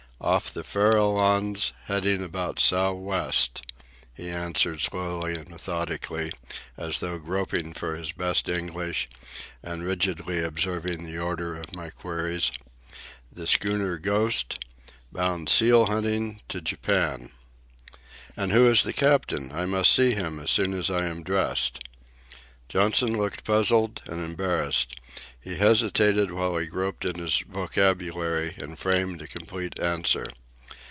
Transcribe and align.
"Off 0.23 0.53
the 0.53 0.63
Farallones, 0.63 1.73
heading 1.85 2.23
about 2.23 2.59
sou 2.59 2.93
west," 2.93 3.63
he 4.13 4.29
answered, 4.29 4.79
slowly 4.79 5.33
and 5.33 5.49
methodically, 5.49 6.31
as 6.77 6.99
though 6.99 7.17
groping 7.17 7.73
for 7.73 7.95
his 7.95 8.11
best 8.11 8.47
English, 8.47 9.09
and 9.63 9.83
rigidly 9.83 10.39
observing 10.43 11.03
the 11.05 11.17
order 11.17 11.55
of 11.59 11.73
my 11.75 11.89
queries. 11.89 12.51
"The 13.31 13.47
schooner 13.47 13.97
Ghost, 13.97 14.63
bound 15.11 15.49
seal 15.49 15.87
hunting 15.87 16.41
to 16.49 16.61
Japan." 16.61 17.31
"And 18.37 18.51
who 18.51 18.69
is 18.69 18.83
the 18.83 18.93
captain? 18.93 19.51
I 19.51 19.65
must 19.65 19.91
see 19.91 20.11
him 20.13 20.37
as 20.39 20.51
soon 20.51 20.73
as 20.73 20.91
I 20.91 21.07
am 21.07 21.23
dressed." 21.23 21.79
Johnson 22.69 23.17
looked 23.17 23.43
puzzled 23.43 24.01
and 24.05 24.23
embarrassed. 24.23 24.95
He 25.43 25.57
hesitated 25.57 26.31
while 26.31 26.55
he 26.55 26.67
groped 26.67 27.03
in 27.03 27.17
his 27.17 27.39
vocabulary 27.39 28.53
and 28.57 28.77
framed 28.79 29.21
a 29.23 29.27
complete 29.27 29.77
answer. 29.79 30.27